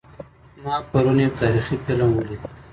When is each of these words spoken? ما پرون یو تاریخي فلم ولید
ما 0.63 0.75
پرون 0.89 1.17
یو 1.23 1.31
تاریخي 1.39 1.75
فلم 1.85 2.09
ولید 2.15 2.41